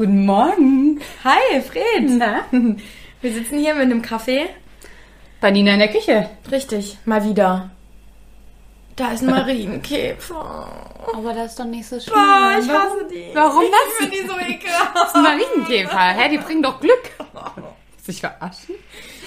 [0.00, 0.98] Guten Morgen.
[1.24, 2.08] Hi, Fred.
[2.08, 2.44] Na?
[3.20, 4.46] Wir sitzen hier mit einem Kaffee.
[5.42, 6.30] Bei Nina in der Küche.
[6.50, 7.68] Richtig, mal wieder.
[8.96, 10.68] Da ist ein Marienkäfer.
[11.14, 12.14] Aber das ist doch nicht so schlimm.
[12.14, 13.28] Boah, ich hasse die.
[13.34, 13.96] Warum ich das?
[13.98, 15.14] finde die so ekelhaft.
[15.16, 15.98] ein Marienkäfer.
[15.98, 17.10] Hä, die bringen doch Glück.
[18.02, 18.76] Sich verarschen?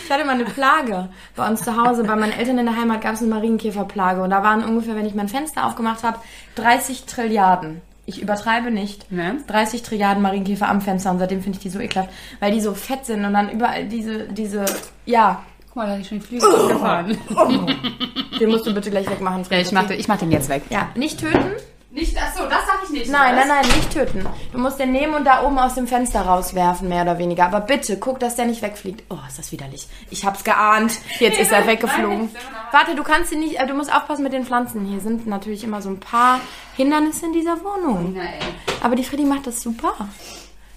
[0.04, 2.04] Ich hatte mal eine Plage bei uns zu Hause.
[2.04, 4.24] Bei meinen Eltern in der Heimat gab es eine Marienkäferplage.
[4.24, 6.18] Und da waren ungefähr, wenn ich mein Fenster aufgemacht habe,
[6.56, 7.84] 30 Trilliarden.
[8.06, 9.12] Ich übertreibe nicht.
[9.12, 9.38] Ne?
[9.48, 11.12] 30 Trilliarden Marienkäfer am Fenster.
[11.12, 12.10] Und seitdem finde ich die so ekelhaft.
[12.40, 14.66] Weil die so fett sind und dann überall diese, diese,
[15.06, 15.44] ja.
[15.68, 17.18] Guck mal, da ist schon die Flügel abgefahren.
[18.40, 19.40] Den musst du bitte gleich wegmachen.
[19.40, 20.64] Ja, Fred, ich mach, den, ich mach den jetzt weg.
[20.70, 21.54] Ja, nicht töten.
[21.94, 23.12] Nicht, ach so, das sag ich nicht.
[23.12, 24.26] Nein, nein, nein, nicht töten.
[24.52, 27.46] Du musst den nehmen und da oben aus dem Fenster rauswerfen, mehr oder weniger.
[27.46, 29.04] Aber bitte, guck, dass der nicht wegfliegt.
[29.12, 29.88] Oh, ist das widerlich.
[30.10, 30.94] Ich hab's geahnt.
[31.20, 32.32] Jetzt ist er weggeflogen.
[32.72, 34.86] Warte, du kannst ihn nicht, äh, du musst aufpassen mit den Pflanzen.
[34.86, 36.40] Hier sind natürlich immer so ein paar
[36.76, 38.14] Hindernisse in dieser Wohnung.
[38.14, 38.40] Nein.
[38.82, 39.94] Aber die Freddy macht das super.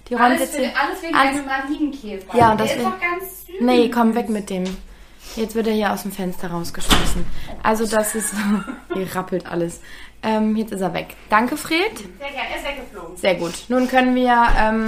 [0.09, 2.37] Die räumt Alles, jetzt für, alles wegen alles- einem Marienkäfer.
[2.37, 3.55] Ja, und das ist doch ganz süß.
[3.61, 4.65] Nee, komm, weg mit dem.
[5.35, 7.25] Jetzt wird er hier aus dem Fenster rausgeschmissen.
[7.61, 8.33] Also das ist...
[8.93, 9.81] Hier rappelt alles.
[10.23, 11.15] Ähm, jetzt ist er weg.
[11.29, 11.97] Danke, Fred.
[11.97, 13.17] Sehr gerne, er ist weggeflogen.
[13.17, 13.53] Sehr gut.
[13.69, 14.87] Nun können wir, ähm,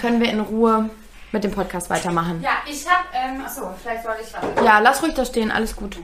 [0.00, 0.88] können wir in Ruhe
[1.32, 2.40] mit dem Podcast weitermachen.
[2.42, 4.64] Ja, ich hab, ähm, achso, vielleicht soll ich was.
[4.64, 5.96] Ja, lass ruhig da stehen, alles gut.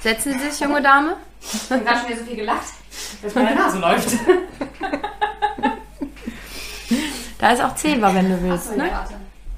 [0.00, 1.16] Setzen Sie sich, junge Dame.
[1.40, 2.66] Ich habe gerade schon wieder so viel gelacht,
[3.22, 4.08] dass meine Nase läuft.
[7.38, 8.68] Da ist auch Zewa, wenn du willst.
[8.70, 8.88] Achso, Ne?
[8.88, 9.06] ja,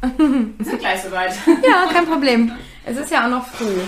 [0.02, 0.18] warte.
[0.58, 1.32] Wir sind gleich soweit.
[1.62, 2.52] Ja, kein Problem.
[2.84, 3.80] Es ist ja auch noch früh.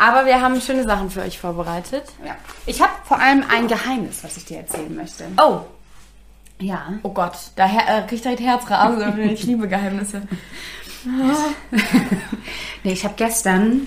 [0.00, 2.04] Aber wir haben schöne Sachen für euch vorbereitet.
[2.24, 2.34] Ja.
[2.64, 5.24] Ich habe vor allem ein Geheimnis, was ich dir erzählen möchte.
[5.40, 5.60] Oh,
[6.58, 6.94] Ja.
[7.02, 9.20] oh Gott, da äh, kriegt direkt Herzrasen.
[9.30, 10.22] Ich liebe Geheimnisse.
[12.82, 13.86] Nee, ich habe gestern,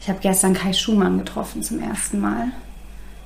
[0.00, 2.48] ich habe gestern Kai Schumann getroffen zum ersten Mal.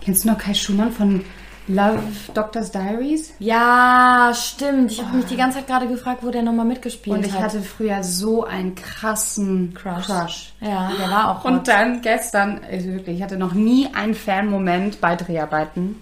[0.00, 1.24] Kennst du noch Kai Schumann von
[1.68, 2.00] Love
[2.34, 3.32] Doctor's Diaries?
[3.38, 4.90] Ja, stimmt.
[4.92, 7.42] Ich habe mich die ganze Zeit gerade gefragt, wo der nochmal mitgespielt Und ich hat.
[7.42, 10.06] hatte früher so einen krassen Crush.
[10.06, 10.52] Crush.
[10.60, 11.68] Ja, der war auch Und hot.
[11.68, 15.96] dann gestern, also wirklich, ich hatte noch nie einen Fan-Moment bei Dreharbeiten.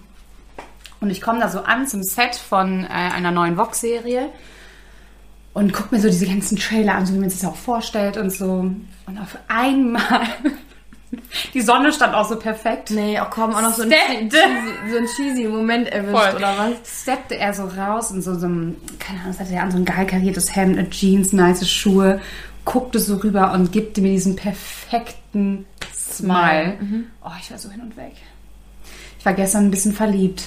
[1.01, 4.29] Und ich komme da so an zum Set von äh, einer neuen Vox-Serie
[5.53, 8.17] und guck mir so diese ganzen Trailer an, so wie man sich das auch vorstellt
[8.17, 8.51] und so.
[9.05, 10.21] Und auf einmal,
[11.53, 12.91] die Sonne stand auch so perfekt.
[12.91, 14.29] Nee, auch komm, auch noch so ein, cheesy,
[14.91, 16.35] so ein cheesy Moment erwischt, Voll.
[16.35, 17.01] oder was?
[17.01, 19.77] Steppte er so raus in so, so einem, keine Ahnung, was hatte er an, so
[19.77, 22.21] ein geil kariertes Hemd, eine Jeans, nice Schuhe,
[22.65, 25.65] guckte so rüber und gibte mir diesen perfekten
[25.95, 26.77] Smile.
[27.23, 28.13] Oh, ich war so hin und weg.
[29.17, 30.43] Ich war gestern ein bisschen verliebt.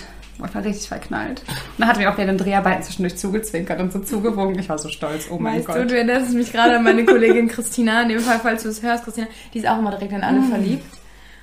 [0.47, 1.41] Ich war richtig verknallt.
[1.41, 4.59] Und dann hat mir auch während den Dreharbeiten zwischendurch zugezwinkert und so zugewunken.
[4.59, 5.29] Ich war so stolz.
[5.31, 5.77] Oh mein Weißt Gott.
[5.77, 8.83] du, du erinnerst mich gerade an meine Kollegin Christina, in dem Fall, falls du es
[8.83, 10.85] hörst, Christina, die ist auch immer direkt in alle verliebt.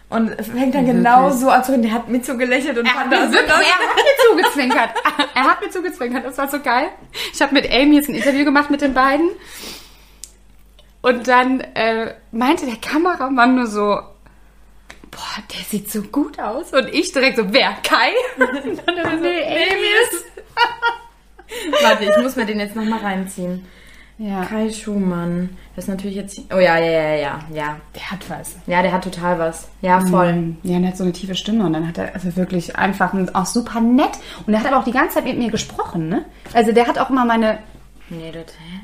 [0.09, 2.93] Und fängt dann genau so an zu reden, der hat mir so gelächelt und Er
[2.93, 4.89] hat, fand mir das wirklich, er hat mir zugezwinkert.
[5.35, 6.25] Er hat mir zugezwinkert.
[6.25, 6.87] Das war so geil.
[7.31, 9.29] Ich habe mit Amy jetzt ein Interview gemacht mit den beiden.
[11.01, 13.99] Und dann äh, meinte der Kameramann nur so,
[15.11, 16.71] boah, der sieht so gut aus.
[16.73, 17.73] Und ich direkt so, wer?
[17.83, 18.11] Kai?
[18.37, 19.65] Und dann er so, nee,
[20.03, 20.25] ist.
[21.83, 23.65] Warte, ich muss mir den jetzt nochmal reinziehen.
[24.19, 25.57] Ja, Kai Schumann.
[25.75, 26.41] Das ist natürlich jetzt.
[26.53, 27.77] Oh ja, ja, ja, ja, ja.
[27.95, 28.57] der hat was.
[28.67, 29.69] Ja, der hat total was.
[29.81, 30.33] Ja, voll.
[30.33, 30.57] Mhm.
[30.63, 33.13] Ja, und er hat so eine tiefe Stimme und dann hat er also wirklich einfach
[33.33, 34.11] auch super nett.
[34.45, 36.25] Und er hat aber auch die ganze Zeit mit mir gesprochen, ne?
[36.53, 37.59] Also der hat auch immer meine,
[38.09, 38.53] Nee, das.
[38.55, 38.79] hä?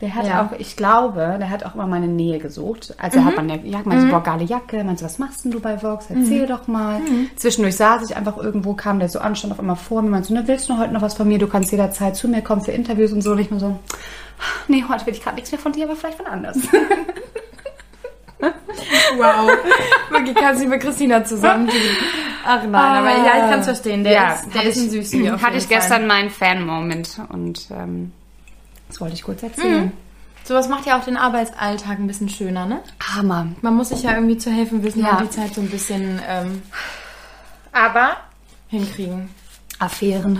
[0.00, 0.46] Der hat Ja.
[0.46, 2.94] auch, ich glaube, der hat auch immer meine Nähe gesucht.
[2.98, 4.10] Also hat man ja, ja, meinte, mhm.
[4.10, 6.06] boah, geile Jacke, meinte, was machst denn du bei Vox?
[6.08, 7.00] Erzähl doch mal.
[7.34, 10.28] Zwischendurch saß ich einfach irgendwo, kam der so an, stand auf einmal vor mir, meinte
[10.28, 11.38] so, ne, willst du heute noch was von mir?
[11.38, 13.32] Du kannst jederzeit zu mir kommen für Interviews und so.
[13.32, 13.76] Und ich nur so,
[14.68, 16.56] nee, heute will ich gerade nichts mehr von dir, aber vielleicht von anders.
[19.16, 19.50] Wow.
[20.10, 21.68] Wirklich kannst du mit Christina zusammen.
[22.46, 24.04] Ach nein, aber ja, ich kann es verstehen.
[24.04, 25.30] Der ist, der ist ein ich- Süßi.
[25.30, 28.12] auf Hatte ich gestern meinen Fan-Moment und ähm,
[28.88, 29.92] das wollte ich kurz erzählen.
[30.44, 32.80] Sowas macht ja auch den Arbeitsalltag ein bisschen schöner, ne?
[33.14, 33.48] Hammer.
[33.60, 35.18] Man muss sich ja irgendwie zu helfen wissen Ja.
[35.18, 36.62] und die Zeit so ein bisschen ähm,
[37.72, 38.16] Aber
[38.68, 39.28] hinkriegen.
[39.78, 40.38] Affären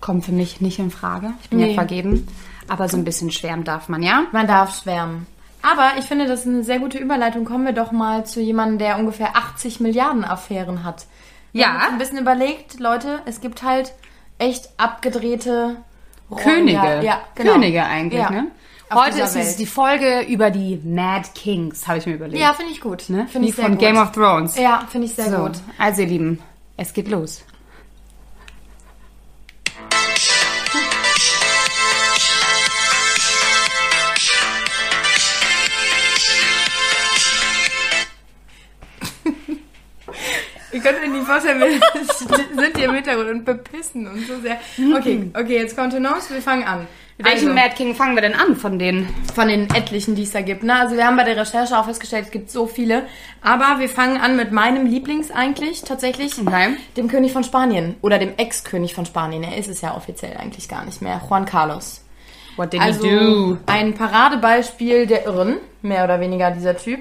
[0.00, 1.32] kommen für mich nicht in Frage.
[1.42, 1.68] Ich bin Nee.
[1.68, 2.26] ja vergeben.
[2.68, 4.24] Aber so ein bisschen schwärmen darf man, ja?
[4.32, 5.26] Man darf schwärmen.
[5.62, 7.44] Aber ich finde, das ist eine sehr gute Überleitung.
[7.44, 11.06] Kommen wir doch mal zu jemandem, der ungefähr 80 Milliarden Affären hat.
[11.52, 11.68] Wir Ja.
[11.68, 13.92] haben uns ein bisschen überlegt, Leute, es gibt halt
[14.38, 15.76] echt abgedrehte
[16.34, 16.72] Könige.
[16.76, 17.52] Ja, ja genau.
[17.52, 18.30] Könige eigentlich, Ja.
[18.30, 18.46] ne?
[18.88, 22.40] Auf Heute ist es die Folge über die Mad Kings, habe ich mir überlegt.
[22.40, 23.08] Ja, finde ich gut.
[23.08, 23.26] ne?
[23.28, 23.80] Finde Wie ich sehr von gut.
[23.80, 24.56] Game of Thrones.
[24.56, 25.52] Ja, finde ich sehr so, gut.
[25.76, 26.38] also ihr Lieben,
[26.76, 27.44] es geht los.
[40.76, 41.70] Ihr könnt ihr nicht vorstellen, wir
[42.62, 44.58] sind hier im Hintergrund und bepissen und so sehr.
[44.94, 46.86] Okay, okay, jetzt Kontenance, wir fangen an.
[47.16, 49.08] Mit welchem Also, Mad King fangen wir denn an von denen?
[49.34, 50.62] Von den etlichen, die es da gibt.
[50.62, 50.74] Ne?
[50.74, 53.04] Also wir haben bei der Recherche auch festgestellt, es gibt so viele.
[53.40, 56.38] Aber wir fangen an mit meinem Lieblings eigentlich, tatsächlich.
[56.38, 56.76] Okay.
[56.98, 57.94] Dem König von Spanien.
[58.02, 59.44] Oder dem Ex-König von Spanien.
[59.44, 61.22] Er ist es ja offiziell eigentlich gar nicht mehr.
[61.26, 62.02] Juan Carlos.
[62.56, 63.58] What did Also he do?
[63.64, 67.00] ein Paradebeispiel der Irren, mehr oder weniger dieser Typ.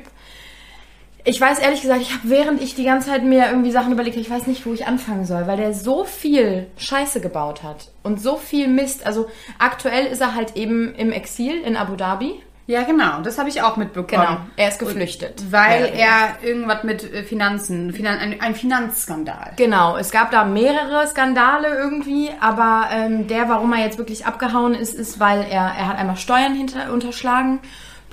[1.27, 4.15] Ich weiß ehrlich gesagt, ich habe während ich die ganze Zeit mir irgendwie Sachen überlegt,
[4.15, 8.21] ich weiß nicht, wo ich anfangen soll, weil der so viel Scheiße gebaut hat und
[8.21, 9.07] so viel Mist.
[9.07, 9.27] Also
[9.57, 12.35] aktuell ist er halt eben im Exil in Abu Dhabi.
[12.67, 14.25] Ja, genau, das habe ich auch mitbekommen.
[14.25, 15.51] Genau, er ist geflüchtet.
[15.51, 16.03] Weil oder weniger.
[16.03, 19.53] er irgendwas mit äh, Finanzen, Finan ein, ein Finanzskandal.
[19.55, 24.73] Genau, es gab da mehrere Skandale irgendwie, aber ähm, der, warum er jetzt wirklich abgehauen
[24.73, 27.59] ist, ist, weil er, er hat einmal Steuern hinter, unterschlagen.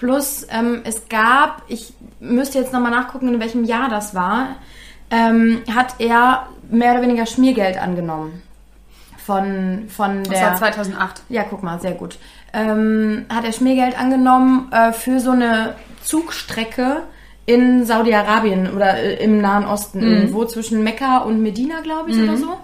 [0.03, 4.57] Plus, ähm, es gab, ich müsste jetzt nochmal nachgucken, in welchem Jahr das war,
[5.13, 8.43] ähm, hat er mehr oder weniger Schmiergeld angenommen.
[9.25, 10.43] Von, von Das der...
[10.49, 11.23] war 2008.
[11.29, 12.19] Ja, guck mal, sehr gut.
[12.53, 17.05] Ähm, hat er Schmiergeld angenommen äh, für so eine Zugstrecke
[17.47, 20.13] in Saudi-Arabien oder äh, im Nahen Osten, Mhm.
[20.15, 22.59] irgendwo zwischen Mekka und Medina, glaube ich, oder so.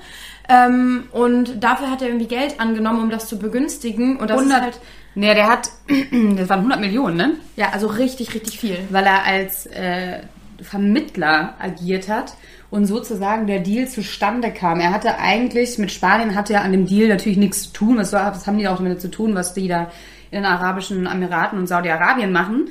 [0.49, 4.17] Ähm, und dafür hat er irgendwie Geld angenommen, um das zu begünstigen.
[4.17, 4.81] Und das 100, ist halt,
[5.19, 5.71] nee, der hat,
[6.37, 7.33] das waren 100 Millionen, ne?
[7.57, 8.79] ja, also richtig, richtig viel.
[8.91, 10.21] Weil er als äh,
[10.63, 12.35] Vermittler agiert hat
[12.71, 14.81] und sozusagen der Deal zustande kam.
[14.81, 17.99] Er hatte eigentlich, mit Spanien hatte er an dem Deal natürlich nichts zu tun.
[17.99, 19.91] Was, was haben die auch damit zu tun, was die da
[20.31, 22.71] in den Arabischen Emiraten und Saudi-Arabien machen?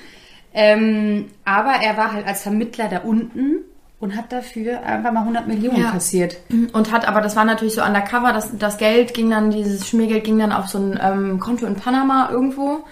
[0.54, 3.64] Ähm, aber er war halt als Vermittler da unten
[4.00, 5.92] und hat dafür einfach mal 100 Millionen Ja.
[5.92, 6.38] kassiert.
[6.74, 10.24] Und hat, aber das war natürlich so undercover, das, das Geld ging dann, dieses Schmiergeld
[10.24, 12.84] ging dann auf so ein ähm, Konto in Panama irgendwo.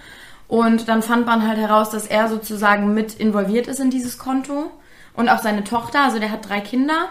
[0.48, 4.70] Und dann fand man halt heraus, dass er sozusagen mit involviert ist in dieses Konto.
[5.14, 7.06] Und auch seine Tochter, also der hat drei Kinder.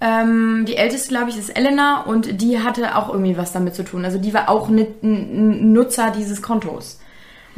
[0.00, 3.82] Ähm, die älteste, glaube ich, ist Elena und die hatte auch irgendwie was damit zu
[3.82, 4.04] tun.
[4.04, 7.00] Also die war auch ein ein Nutzer dieses Kontos.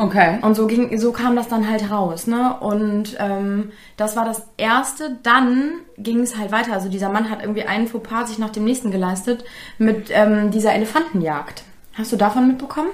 [0.00, 0.38] Okay.
[0.40, 2.56] Und so ging, so kam das dann halt raus, ne?
[2.60, 5.18] Und ähm, das war das erste.
[5.22, 6.72] Dann ging es halt weiter.
[6.72, 9.44] Also dieser Mann hat irgendwie einen Fauxpas sich nach dem nächsten geleistet
[9.76, 11.64] mit ähm, dieser Elefantenjagd.
[11.92, 12.88] Hast du davon mitbekommen?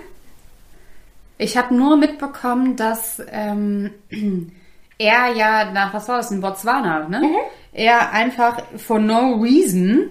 [1.38, 3.93] Ich habe nur mitbekommen, dass ähm,
[4.99, 7.23] er ja nach, was war das, in Botswana, ne?
[7.73, 10.11] Er einfach for no reason,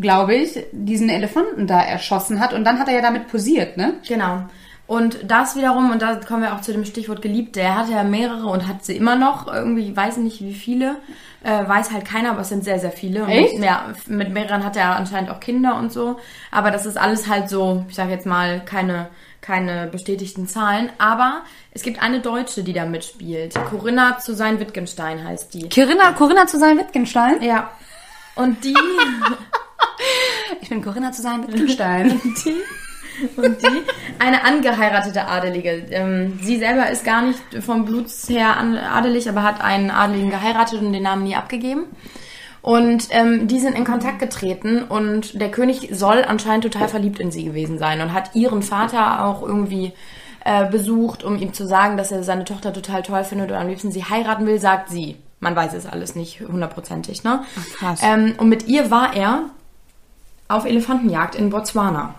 [0.00, 3.94] glaube ich, diesen Elefanten da erschossen hat und dann hat er ja damit posiert, ne?
[4.06, 4.44] Genau.
[4.92, 8.04] Und das wiederum, und da kommen wir auch zu dem Stichwort Geliebte, er hatte ja
[8.04, 10.96] mehrere und hat sie immer noch, irgendwie, weiß nicht wie viele,
[11.42, 13.22] äh, weiß halt keiner, aber es sind sehr, sehr viele.
[13.22, 13.58] Und Echt?
[13.58, 16.18] Ja, mit mehreren hat er anscheinend auch Kinder und so.
[16.50, 19.08] Aber das ist alles halt so, ich sage jetzt mal, keine,
[19.40, 20.90] keine bestätigten Zahlen.
[20.98, 21.40] Aber
[21.70, 23.54] es gibt eine Deutsche, die da mitspielt.
[23.70, 25.70] Corinna zu sein Wittgenstein heißt die.
[25.70, 27.40] Corinna, Corinna zu sein Wittgenstein?
[27.40, 27.70] Ja.
[28.34, 28.76] Und die,
[30.60, 32.20] Ich bin Corinna zu sein Wittgenstein.
[32.44, 32.56] die
[33.36, 33.82] und die
[34.18, 35.86] eine angeheiratete Adelige.
[35.90, 40.80] Ähm, sie selber ist gar nicht vom Bluts her adelig, aber hat einen Adeligen geheiratet
[40.80, 41.84] und den Namen nie abgegeben.
[42.62, 47.32] Und ähm, die sind in Kontakt getreten und der König soll anscheinend total verliebt in
[47.32, 49.92] sie gewesen sein und hat ihren Vater auch irgendwie
[50.44, 53.68] äh, besucht, um ihm zu sagen, dass er seine Tochter total toll findet und am
[53.68, 55.16] liebsten sie heiraten will, sagt sie.
[55.40, 57.42] Man weiß es alles nicht hundertprozentig, ne?
[57.58, 58.00] Ach, krass.
[58.04, 59.46] Ähm, und mit ihr war er
[60.46, 62.14] auf Elefantenjagd in Botswana.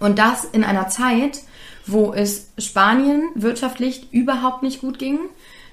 [0.00, 1.40] Und das in einer Zeit,
[1.86, 5.18] wo es Spanien wirtschaftlich überhaupt nicht gut ging.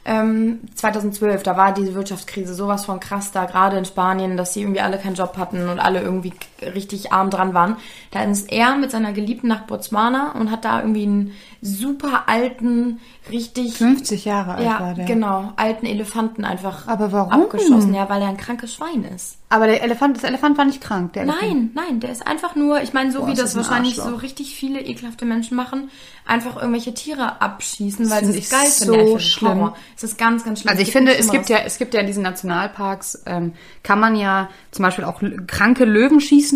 [0.03, 4.61] Ähm, 2012, da war diese Wirtschaftskrise sowas von krass da, gerade in Spanien, dass sie
[4.61, 7.77] irgendwie alle keinen Job hatten und alle irgendwie richtig arm dran waren.
[8.12, 13.00] Da ist er mit seiner Geliebten nach Botswana und hat da irgendwie einen super alten,
[13.30, 15.06] richtig 50 Jahre alt ja, war der.
[15.06, 17.32] genau, alten Elefanten einfach Aber warum?
[17.32, 19.38] abgeschossen, ja, weil er ein krankes Schwein ist.
[19.50, 21.13] Aber der Elefant, das Elefant war nicht krank.
[21.13, 21.41] Der Elefant.
[21.44, 24.00] Nein, nein, der ist einfach nur, ich meine, so Boah, wie das das ein wahrscheinlich
[24.00, 24.15] Arschloch.
[24.15, 25.91] so richtig viele ekelhafte Menschen machen,
[26.25, 29.08] einfach irgendwelche Tiere abschießen, weil sie ich es geil so finden.
[29.08, 29.72] Ich es schlimm.
[29.96, 30.70] Es ist ganz, ganz schlimm.
[30.70, 33.53] Also ich gibt finde, es gibt ja, es gibt ja in diesen Nationalparks, ähm,
[33.84, 36.50] kann man ja zum Beispiel auch kranke Löwen schießen.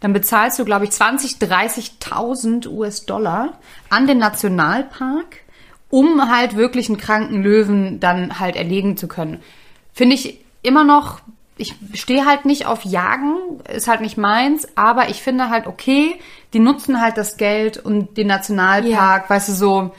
[0.00, 5.38] Dann bezahlst du, glaube ich, 20, 30.000 US-Dollar an den Nationalpark,
[5.88, 9.40] um halt wirklich einen kranken Löwen dann halt erlegen zu können.
[9.92, 11.20] Finde ich immer noch,
[11.56, 16.18] ich stehe halt nicht auf Jagen, ist halt nicht meins, aber ich finde halt okay,
[16.52, 19.94] die nutzen halt das Geld und den Nationalpark, weißt du, so,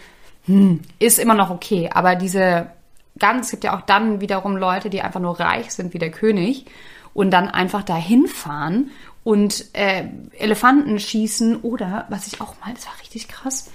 [0.46, 1.90] hm, ist immer noch okay.
[1.94, 2.72] Aber diese
[3.20, 6.12] ganz, es gibt ja auch dann wiederum Leute, die einfach nur reich sind wie der
[6.12, 6.66] König
[7.14, 8.90] und dann einfach dahin fahren
[9.24, 10.06] und äh,
[10.38, 13.70] Elefanten schießen oder, was ich auch mal, das war richtig krass,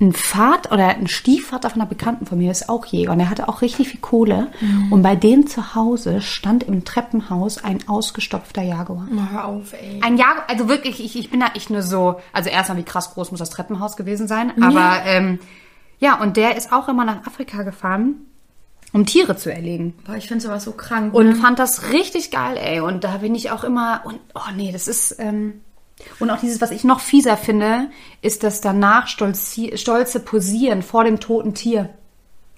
[0.00, 3.30] ein Vater oder ein Stiefvater von einer Bekannten von mir ist auch Jäger und er
[3.30, 4.48] hatte auch richtig viel Kohle.
[4.90, 9.06] Und bei denen zu Hause stand im Treppenhaus ein ausgestopfter Jaguar.
[9.30, 10.00] Hör auf, ey.
[10.02, 13.14] Ein Jaguar, also wirklich, ich, ich bin da echt nur so, also erstmal, wie krass
[13.14, 15.38] groß muss das Treppenhaus gewesen sein, aber ähm,
[16.00, 18.16] ja, und der ist auch immer nach Afrika gefahren,
[18.92, 19.94] um Tiere zu erlegen.
[20.06, 21.14] Boah, ich finde sowas so krank.
[21.14, 21.34] Und ne?
[21.36, 22.80] fand das richtig geil, ey.
[22.80, 25.62] Und da bin ich auch immer, und oh nee, das ist, ähm,
[26.18, 27.88] und auch dieses, was ich noch fieser finde,
[28.22, 31.90] ist das danach stolzi stolze Posieren vor dem toten Tier.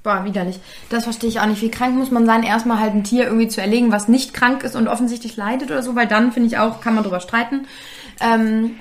[0.02, 0.60] Boah, widerlich.
[0.90, 1.62] Das verstehe ich auch nicht.
[1.62, 4.62] Wie krank muss man sein, erstmal halt ein Tier irgendwie zu erlegen, was nicht krank
[4.62, 7.66] ist und offensichtlich leidet oder so, weil dann finde ich auch, kann man drüber streiten.
[8.20, 8.78] Ähm,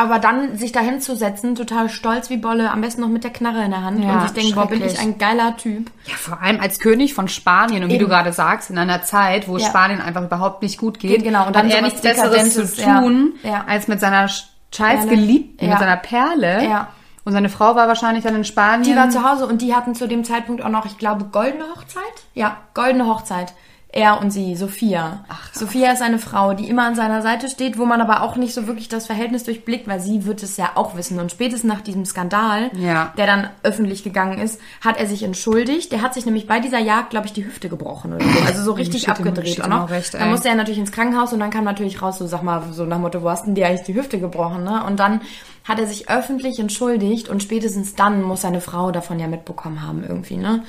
[0.00, 3.62] aber dann sich da hinzusetzen, total stolz wie Bolle, am besten noch mit der Knarre
[3.64, 5.90] in der Hand Ja, und sich denken, boah, bin ich ein geiler Typ.
[6.06, 8.04] Ja, vor allem als König von Spanien und wie Eben.
[8.04, 9.66] du gerade sagst, in einer Zeit, wo Ja.
[9.66, 11.46] Spanien einfach überhaupt nicht gut geht, Geht, genau.
[11.46, 13.64] Und dann dann er nichts Besseres zu tun, Ja.
[13.66, 15.06] als mit seiner sch- scheiß.
[15.08, 16.64] Geliebten, mit seiner Perle.
[16.64, 16.88] Ja.
[17.24, 18.82] Und seine Frau war wahrscheinlich dann in Spanien.
[18.82, 21.64] Die war zu Hause und die hatten zu dem Zeitpunkt auch noch, ich glaube, goldene
[21.74, 22.02] Hochzeit?
[22.34, 23.52] Ja, goldene Hochzeit.
[23.92, 25.24] Er und sie, Sophia.
[25.28, 28.36] Ach, Sophia ist eine Frau, die immer an seiner Seite steht, wo man aber auch
[28.36, 31.18] nicht so wirklich das Verhältnis durchblickt, weil sie wird es ja auch wissen.
[31.18, 33.12] Und spätestens nach diesem Skandal, Ja.
[33.16, 35.90] der dann öffentlich gegangen ist, hat er sich entschuldigt.
[35.90, 38.40] Der hat sich nämlich bei dieser Jagd, glaube ich, die Hüfte gebrochen oder so.
[38.46, 39.90] Also so richtig steht abgedreht steht auch noch.
[39.90, 42.62] recht, dann musste er natürlich ins Krankenhaus und dann kam natürlich raus, so sag mal,
[42.70, 44.84] so nach Motto, wo hast denn dir eigentlich die Hüfte gebrochen, ne?
[44.86, 45.20] Und dann
[45.64, 50.04] hat er sich öffentlich entschuldigt und spätestens dann muss seine Frau davon ja mitbekommen haben
[50.08, 50.62] irgendwie, ne?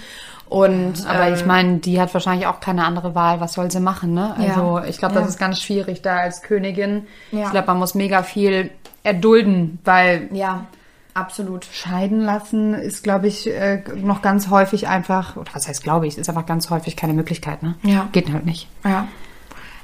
[0.51, 3.39] Und Aber ähm, ich meine, die hat wahrscheinlich auch keine andere Wahl.
[3.39, 4.35] Was soll sie machen, ne?
[4.37, 4.83] Also Ja.
[4.85, 5.21] ich glaube, Ja.
[5.21, 7.07] das ist ganz schwierig da als Königin.
[7.31, 7.45] Ja.
[7.45, 8.69] Ich glaube, man muss mega viel
[9.03, 10.65] erdulden, weil ja,
[11.13, 11.63] absolut.
[11.71, 16.17] scheiden lassen ist, glaube ich, äh, noch ganz häufig einfach, oder was heißt glaube ich,
[16.17, 17.75] ist einfach ganz häufig keine Möglichkeit, ne?
[17.83, 18.09] Ja.
[18.11, 18.67] Geht halt nicht.
[18.83, 19.07] Ja.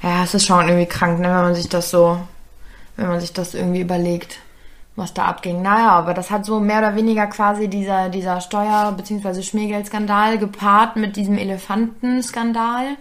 [0.02, 2.18] Ja, es ist schon irgendwie krank, ne, wenn man sich das so,
[2.96, 4.38] wenn man sich das irgendwie überlegt,
[4.98, 5.62] was da abging.
[5.62, 9.42] Naja, aber das hat so mehr oder weniger quasi dieser, dieser Steuer- bzw.
[9.42, 12.96] Schmiergeldskandal gepaart mit diesem Elefantenskandal.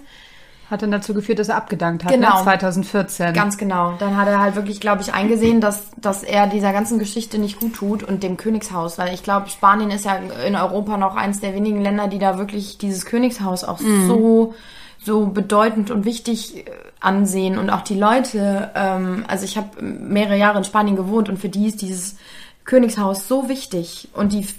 [0.69, 2.37] Hat dann dazu geführt, dass er abgedankt hat, Genau.
[2.39, 2.43] ne?
[2.43, 3.33] 2014.
[3.33, 3.93] Ganz genau.
[3.99, 7.59] Dann hat er halt wirklich, glaube ich, eingesehen, dass, dass er dieser ganzen Geschichte nicht
[7.59, 11.39] gut tut und dem Königshaus, weil ich glaube, Spanien ist ja in Europa noch eins
[11.39, 14.53] der wenigen Länder, die da wirklich dieses Königshaus auch so
[15.03, 18.71] so bedeutend und wichtig äh, ansehen und auch die Leute.
[18.75, 22.17] Ähm, also ich habe mehrere Jahre in Spanien gewohnt und für die ist dieses
[22.65, 24.55] Königshaus so wichtig und die f-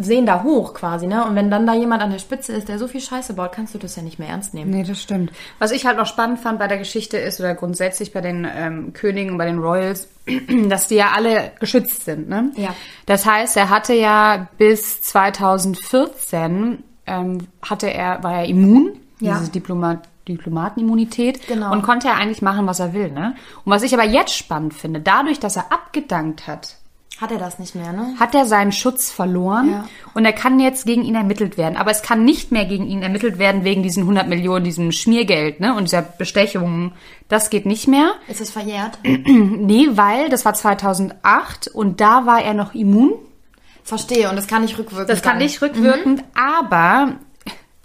[0.00, 1.24] sehen da hoch quasi, ne?
[1.24, 3.74] Und wenn dann da jemand an der Spitze ist, der so viel Scheiße baut, kannst
[3.74, 4.72] du das ja nicht mehr ernst nehmen.
[4.72, 5.30] Nee, das stimmt.
[5.60, 8.92] Was ich halt noch spannend fand bei der Geschichte ist, oder grundsätzlich bei den ähm,
[8.92, 10.08] Königen und bei den Royals,
[10.68, 12.28] dass die ja alle geschützt sind.
[12.28, 12.50] Ne?
[12.56, 12.74] Ja.
[13.06, 19.38] Das heißt, er hatte ja bis 2014, ähm, hatte er, war er immun, Ja.
[19.38, 21.72] diese Diplomat, Diplomatenimmunität Genau.
[21.72, 23.10] und konnte er eigentlich machen, was er will.
[23.10, 23.34] Ne?
[23.64, 26.76] Und was ich aber jetzt spannend finde, dadurch, dass er abgedankt hat,
[27.20, 28.14] Hat er das nicht mehr, ne?
[28.20, 29.84] hat er seinen Schutz verloren Ja.
[30.14, 31.76] und er kann jetzt gegen ihn ermittelt werden.
[31.76, 35.58] Aber es kann nicht mehr gegen ihn ermittelt werden wegen diesen 100 Millionen, diesem Schmiergeld
[35.58, 36.92] ne, und dieser Bestechung.
[37.28, 38.12] Das geht nicht mehr.
[38.28, 38.98] Ist es verjährt?
[39.04, 43.14] Nee, weil das war 2008 und da war er noch immun.
[43.82, 45.38] Verstehe, und das kann nicht rückwirkend Das kann sein.
[45.42, 47.14] nicht rückwirkend, aber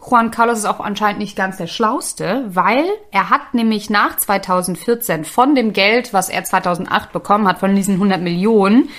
[0.05, 5.23] Juan Carlos ist auch anscheinend nicht ganz der Schlauste, weil er hat nämlich nach 2014
[5.23, 8.89] von dem Geld, was er 2008 bekommen hat, von diesen 100 Millionen,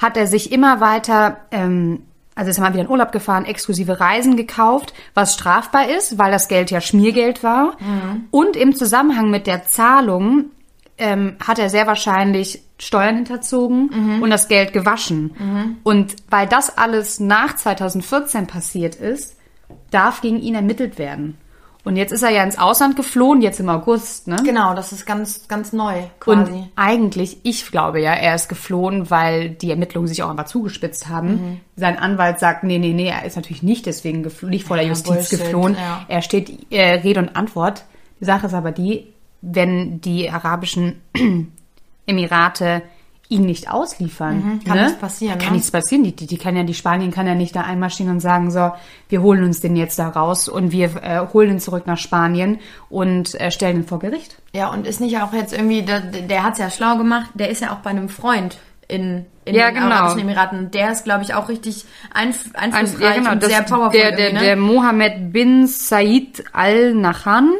[0.00, 2.02] hat er sich immer weiter, ähm,
[2.34, 6.32] also ist er mal wieder in Urlaub gefahren, exklusive Reisen gekauft, was strafbar ist, weil
[6.32, 7.76] das Geld ja Schmiergeld war.
[8.30, 10.46] Und im Zusammenhang mit der Zahlung
[10.98, 13.90] ähm, hat er sehr wahrscheinlich Steuern hinterzogen
[14.22, 15.36] und das Geld gewaschen.
[15.84, 19.36] Und weil das alles nach 2014 passiert ist,
[19.90, 21.38] darf gegen ihn ermittelt werden.
[21.86, 24.36] Und jetzt ist er ja ins Ausland geflohen, jetzt im August, ne?
[24.42, 26.52] Genau, das ist ganz, ganz neu quasi.
[26.52, 31.08] Und eigentlich, ich glaube ja, er ist geflohen, weil die Ermittlungen sich auch einfach zugespitzt
[31.10, 31.28] haben.
[31.28, 31.60] Mhm.
[31.76, 34.84] Sein Anwalt sagt, nee, nee, nee, er ist natürlich nicht deswegen geflo- nicht vor der
[34.86, 35.74] Ja, Justiz Bullshit, geflohen.
[35.74, 36.06] ja.
[36.08, 37.84] Er steht äh, Rede und Antwort.
[38.18, 39.08] Die Sache ist aber die,
[39.42, 41.02] wenn die arabischen
[42.06, 42.80] Emirate
[43.28, 44.84] ihn nicht ausliefern, kann ne?
[44.84, 45.54] nichts passieren, Kann ne?
[45.54, 46.04] nichts passieren.
[46.04, 48.72] Die, die, die kann ja, die Spanien kann ja nicht da einmarschieren und sagen, so,
[49.08, 52.58] wir holen uns den jetzt da raus und wir äh, holen ihn zurück nach Spanien
[52.90, 54.36] und äh, stellen ihn vor Gericht.
[54.52, 57.60] Ja, und ist nicht auch jetzt irgendwie, der, der hat's ja schlau gemacht, der ist
[57.62, 59.86] ja auch bei einem Freund in, in Ja, den genau.
[59.86, 60.70] Arabischen Emiraten.
[60.70, 63.98] Der ist, glaube ich, auch richtig einf Ein, einflussreich ja, genau, und sehr powerful.
[63.98, 64.40] der, der, ne?
[64.40, 67.52] der Mohammed bin Said Al-Nahan,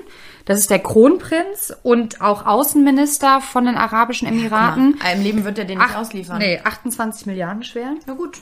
[0.45, 4.99] das ist der Kronprinz und auch Außenminister von den Arabischen Emiraten.
[5.15, 6.39] Im Leben wird er den nicht Ach, ausliefern.
[6.39, 7.95] Nee, 28 Milliarden schwer.
[8.07, 8.41] Na gut.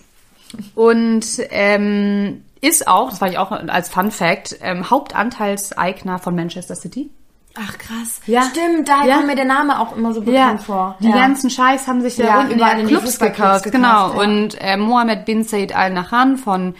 [0.75, 6.75] Und ähm, ist auch, das war ich auch als Fun Fact, ähm, Hauptanteilseigner von Manchester
[6.75, 7.11] City.
[7.55, 8.21] Ach krass.
[8.27, 8.43] Ja.
[8.51, 9.17] Stimmt, da Ja.
[9.17, 10.97] kommt mir der Name auch immer so bekannt vor.
[11.01, 11.17] Die ja.
[11.17, 13.65] ganzen Scheiß haben sich ja, Ja, ja, die Clubs gekauft.
[13.71, 14.15] Genau.
[14.15, 14.21] ja.
[14.23, 16.75] Und äh, Mohammed bin Zayed Al Nahyan von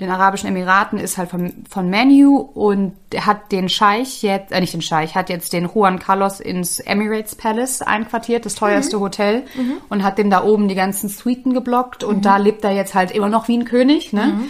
[0.00, 4.74] den Arabischen Emiraten ist halt von, von Manu und hat den Scheich jetzt, äh, nicht
[4.74, 9.44] den Scheich, hat jetzt den Juan Carlos ins Emirates Palace einquartiert, das teuerste Hotel,
[9.88, 13.10] und hat dem da oben die ganzen Suiten geblockt und da lebt er jetzt halt
[13.10, 14.40] immer noch wie ein König, ne?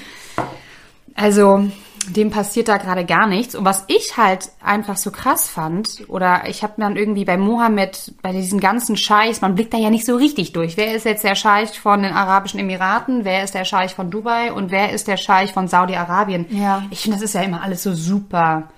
[1.15, 1.69] Also,
[2.09, 3.55] dem passiert da gerade gar nichts.
[3.55, 8.15] Und was ich halt einfach so krass fand, oder ich habe dann irgendwie bei Mohammed,
[8.23, 10.77] bei diesen ganzen Scheichs, man blickt da ja nicht so richtig durch.
[10.77, 13.25] Wer ist jetzt der Scheich von den Arabischen Emiraten?
[13.25, 14.53] Wer ist der Scheich von Dubai?
[14.53, 16.47] Und wer ist der Scheich von Saudi-Arabien?
[16.51, 16.85] Ja.
[16.91, 18.69] Ich finde, das ist ja immer alles so super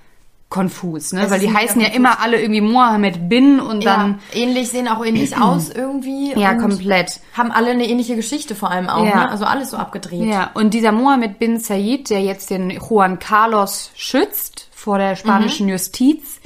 [0.48, 1.24] konfus, ne?
[1.24, 4.88] Es Weil die heißen ja immer alle irgendwie Mohammed bin und dann, ja, ähnlich, sehen
[4.88, 6.32] auch ähnlich aus irgendwie.
[6.38, 7.20] ja, komplett.
[7.36, 9.16] Haben alle eine ähnliche Geschichte vor allem auch, Ja.
[9.16, 9.30] ne?
[9.30, 10.24] Also alles so abgedreht.
[10.24, 15.66] Ja, und dieser Mohammed bin Zayed, der jetzt den Juan Carlos schützt vor der spanischen
[15.66, 15.72] Mhm.
[15.72, 16.40] Justiz,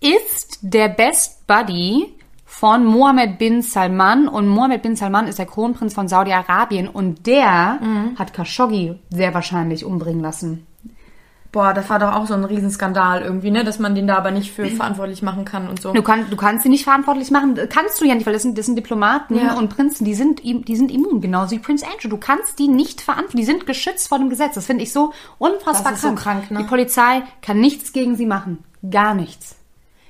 [0.00, 2.14] ist der Best Buddy
[2.46, 4.28] von Mohammed bin Salman.
[4.28, 8.16] Und Mohammed bin Salman ist der Kronprinz von Saudi-Arabien und der Mhm.
[8.18, 10.66] hat Khashoggi sehr wahrscheinlich umbringen lassen.
[11.52, 13.64] Boah, das war doch auch so ein Riesenskandal irgendwie, ne?
[13.64, 15.92] Dass man den da aber nicht für verantwortlich machen kann und so.
[15.92, 17.58] Du, kann, du kannst sie nicht verantwortlich machen.
[17.68, 19.54] Kannst du ja nicht, weil das sind, das sind Diplomaten Ja.
[19.54, 22.08] und Prinzen, die sind, die sind immun, genauso wie Prince Andrew.
[22.08, 23.38] Du kannst die nicht verantworten.
[23.38, 24.54] Die sind geschützt vor dem Gesetz.
[24.54, 26.20] Das finde ich so unfassbar Das ist so krank.
[26.46, 26.58] krank, ne?
[26.58, 28.62] Die Polizei kann nichts gegen sie machen.
[28.88, 29.56] Gar nichts.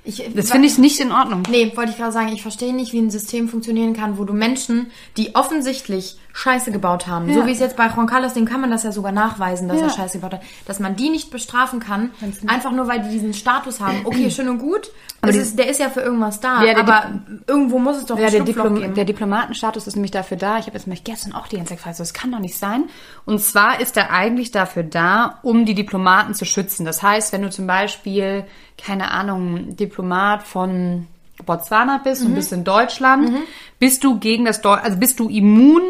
[0.05, 1.43] Ich, Das finde ich nicht in Ordnung.
[1.51, 4.33] Nee, wollte ich gerade sagen, ich verstehe nicht, wie ein System funktionieren kann, wo du
[4.33, 7.35] Menschen, die offensichtlich Scheiße gebaut haben, Ja.
[7.35, 9.79] so wie es jetzt bei Juan Carlos, dem kann man das ja sogar nachweisen, dass
[9.81, 9.85] Ja.
[9.87, 12.11] er Scheiße gebaut hat, dass man die nicht bestrafen kann,
[12.47, 14.01] einfach nur weil die diesen Status haben.
[14.05, 14.91] Okay, schön und gut,
[15.23, 17.11] es ist, der ist ja für irgendwas da, Ja, aber
[17.47, 18.95] irgendwo muss es doch Ja, ein der, Diplom geben.
[18.95, 20.59] der Diplomatenstatus ist nämlich dafür da.
[20.59, 22.57] Ich habe jetzt mich gestern auch die ganze Zeit gefragt, so, das kann doch nicht
[22.57, 22.85] sein.
[23.27, 26.85] Und zwar ist er eigentlich dafür da, um die Diplomaten zu schützen.
[26.87, 28.45] Das heißt, wenn du zum Beispiel,
[28.83, 31.07] keine Ahnung, Diplomat von
[31.45, 32.29] Botswana bist Mhm.
[32.29, 33.31] und bist in Deutschland,
[33.79, 35.83] bist du gegen das Deu also bist du immun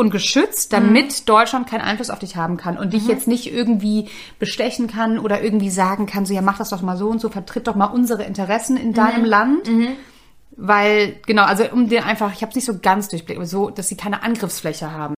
[0.00, 4.08] und geschützt, damit Deutschland keinen Einfluss auf dich haben kann und dich jetzt nicht irgendwie
[4.38, 7.28] bestechen kann oder irgendwie sagen kann, so ja, mach das doch mal so und so,
[7.28, 9.68] vertritt doch mal unsere Interessen in deinem Land.
[10.56, 13.70] Weil, genau, also um dir einfach, ich habe es nicht so ganz durchblickt, aber so,
[13.70, 15.14] dass sie keine Angriffsfläche haben.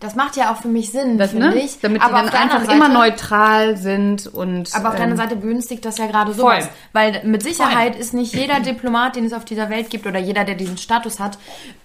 [0.00, 1.58] Das macht ja auch für mich Sinn, finde Ne?
[1.60, 1.78] ich.
[1.80, 4.74] Damit aber die dann der einfach anderen immer Seite- neutral sind und.
[4.74, 6.58] Aber auf der ähm, anderen Seite begünstigt das ja gerade voll.
[6.92, 10.44] Weil mit Sicherheit ist nicht jeder Diplomat, den es auf dieser Welt gibt, oder jeder,
[10.44, 11.38] der diesen Status hat,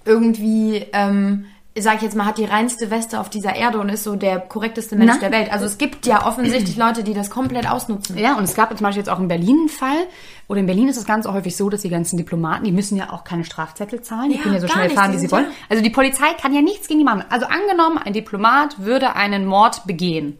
[0.03, 1.45] irgendwie, ähm,
[1.79, 4.39] sag ich jetzt mal, hat die reinste Weste auf dieser Erde und ist so der
[4.39, 5.19] korrekteste Mensch Na?
[5.29, 5.51] der Welt.
[5.51, 8.17] Also es gibt ja offensichtlich Leute, die das komplett ausnutzen.
[8.17, 10.07] Ja, und es gab zum Beispiel jetzt auch in Berlin einen Fall,
[10.47, 13.11] oder in Berlin ist es ganz häufig so, dass die ganzen Diplomaten, die müssen ja
[13.11, 15.45] auch keine Strafzettel zahlen, die Ja, können ja so schnell nicht, fahren, wie sie wollen.
[15.45, 17.23] ja- Also die Polizei kann ja nichts gegen die machen.
[17.29, 20.37] Also angenommen, ein Diplomat würde einen Mord begehen.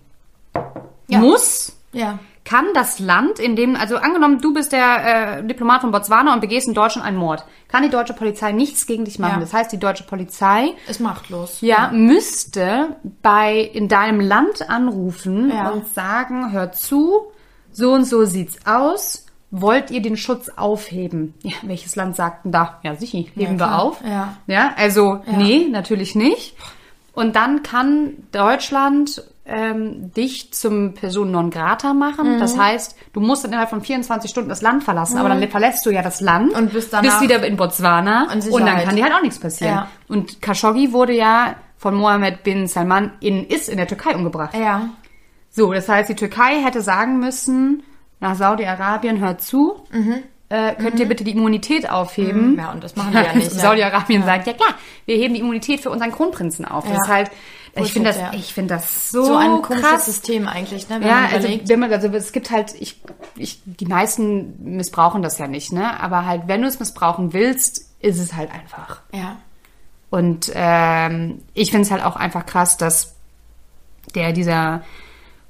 [1.07, 1.19] Ja.
[1.19, 2.19] Muss Ja.
[2.47, 6.39] Kann das Land, in dem, also angenommen, du bist der äh, Diplomat von Botswana und
[6.39, 9.33] begehst in Deutschland einen Mord, kann die deutsche Polizei nichts gegen dich machen.
[9.33, 9.39] Ja.
[9.41, 11.57] Das heißt, die deutsche Polizei Ist machtlos.
[11.59, 15.69] ja, müsste bei in deinem Land anrufen Ja.
[15.71, 17.23] und sagen, hör zu,
[17.73, 19.25] so und so sieht's aus.
[19.51, 21.33] Wollt ihr den Schutz aufheben?
[21.41, 22.79] Ja, welches Land sagt denn da?
[22.83, 24.01] Ja, sicher, heben Ja, wir auf.
[24.05, 24.37] Ja.
[24.47, 26.55] Ja, also nee, natürlich nicht.
[27.13, 32.35] Und dann kann Deutschland ähm, dich zum Person non grata machen.
[32.35, 32.39] Mhm.
[32.39, 35.85] Das heißt, du musst dann innerhalb von 24 Stunden das Land verlassen, aber dann verlässt
[35.85, 39.05] du ja das Land Und bist danach wieder in Botswana in und dann kann dir
[39.05, 39.73] halt auch nichts passieren.
[39.73, 39.87] Ja.
[40.09, 44.55] Und Khashoggi wurde ja von Mohammed bin Salman in, ist in der Türkei umgebracht.
[44.55, 44.89] Ja.
[45.49, 47.83] So, das heißt, die Türkei hätte sagen müssen,
[48.19, 49.83] nach Saudi-Arabien, hört zu,
[50.49, 52.53] äh, könnt ihr bitte die Immunität aufheben?
[52.53, 52.59] Mhm.
[52.59, 53.59] Ja, und das machen die ja nicht, ja.
[53.59, 54.69] Saudi-Arabien sagt, ja klar,
[55.05, 56.83] wir heben die Immunität für unseren Kronprinzen auf.
[56.85, 57.01] Das Ja.
[57.03, 57.31] ist halt,
[57.85, 60.05] ich finde das, ich finde das so, So ein komisches.
[60.05, 60.99] System eigentlich, ne?
[60.99, 63.01] Wenn Ja, man also, wenn man, also es gibt halt, ich,
[63.35, 65.99] ich, die meisten missbrauchen das ja nicht, ne?
[65.99, 69.01] Aber halt, wenn du es missbrauchen willst, ist es halt einfach.
[69.13, 69.37] ja.
[70.09, 73.15] Und ähm, ich finde es halt auch einfach krass, dass
[74.15, 74.83] der dieser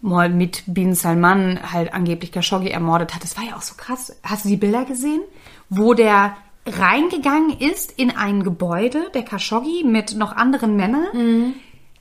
[0.01, 3.21] Mohammed bin Salman halt angeblich Khashoggi ermordet hat.
[3.23, 4.15] Das war ja auch so krass.
[4.23, 5.21] Hast du die Bilder gesehen?
[5.69, 6.35] Wo der
[6.65, 11.53] reingegangen ist in ein Gebäude, der Khashoggi, mit noch anderen Männern.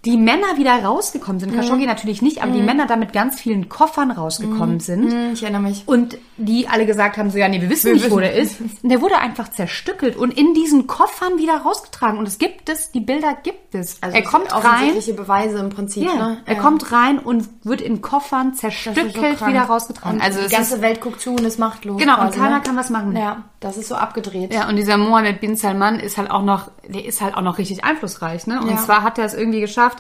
[0.07, 1.55] Die Männer wieder rausgekommen sind.
[1.55, 5.12] Khashoggi natürlich nicht, aber die Männer da mit ganz vielen Koffern rausgekommen sind.
[5.12, 5.83] Hm, Ich erinnere mich.
[5.87, 8.35] Und die alle gesagt haben, so, ja, nee, wir wissen Wir nicht, wo wissen- der
[8.35, 8.61] ist.
[8.83, 12.19] Und der wurde einfach zerstückelt und in diesen Koffern wieder rausgetragen.
[12.19, 14.03] Und es gibt es, die Bilder gibt es.
[14.03, 16.38] Also er kommt rein, Beweise im Prinzip, ja, ne?
[16.47, 16.61] er Ja.
[16.61, 19.47] kommt rein und wird in Koffern so zerstückelt krank.
[19.51, 20.19] wieder rausgetragen.
[20.19, 21.99] Und also die ganze ist, Welt guckt zu und ist machtlos.
[21.99, 22.62] genau, und quasi, keiner ne?
[22.62, 23.16] kann was machen.
[23.16, 24.53] Ja, das ist so abgedreht.
[24.53, 27.59] Ja, und dieser Mohammed bin Salman ist halt auch noch, der ist halt auch noch
[27.59, 28.61] richtig einflussreich, ne?
[28.61, 28.77] Und Ja.
[28.77, 29.95] zwar hat er es irgendwie geschafft,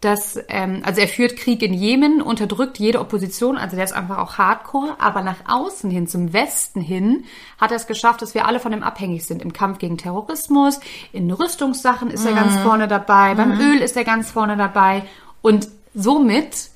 [0.00, 4.18] dass, ähm, also er führt Krieg in Jemen, unterdrückt jede Opposition, also der ist einfach
[4.18, 7.24] auch Hardcore, aber nach außen hin, zum Westen hin,
[7.58, 9.40] hat er es geschafft, dass wir alle von ihm abhängig sind.
[9.42, 10.80] Im Kampf gegen Terrorismus,
[11.12, 15.02] in Rüstungssachen ist er ganz vorne dabei, beim Öl ist er ganz vorne dabei
[15.40, 16.68] und somit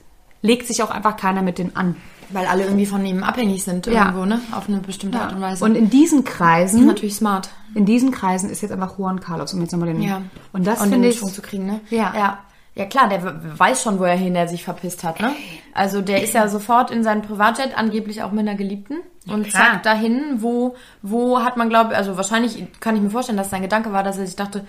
[0.43, 1.97] legt sich auch einfach keiner mit dem an.
[2.31, 4.07] Weil alle irgendwie von ihm abhängig sind Ja.
[4.07, 4.41] irgendwo, ne?
[4.53, 5.65] Auf eine bestimmte Art und Weise.
[5.65, 7.51] Und in diesen Kreisen, natürlich smart.
[7.75, 10.23] in diesen Kreisen ist jetzt einfach Juan Carlos, um jetzt nochmal den, Ja.
[10.53, 11.81] und das und finde ich, Schwung zu kriegen, ne?
[11.91, 12.15] Ja.
[12.17, 12.39] ja.
[12.77, 15.33] Ja klar, der weiß schon, wohin er sich verpisst hat, ne?
[15.75, 18.99] Also der ist ja sofort in seinen Privatjet, angeblich auch mit einer Geliebten.
[19.29, 19.73] Und klar.
[19.73, 23.63] zack, dahin, wo, wo hat man, glaube also wahrscheinlich kann ich mir vorstellen, dass sein
[23.63, 24.65] Gedanke war, dass er sich dachte,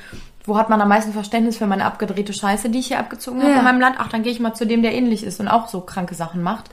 [0.45, 3.51] wo hat man am meisten Verständnis für meine abgedrehte Scheiße, die ich hier abgezogen habe
[3.51, 3.59] Ja.
[3.59, 3.95] in meinem Land?
[3.99, 6.41] Ach, dann gehe ich mal zu dem, der ähnlich ist und auch so kranke Sachen
[6.41, 6.69] macht.